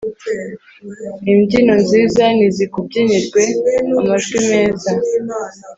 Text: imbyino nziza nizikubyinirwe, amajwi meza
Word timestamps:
imbyino 1.31 1.73
nziza 1.83 2.23
nizikubyinirwe, 2.37 3.43
amajwi 3.99 4.37
meza 4.49 4.91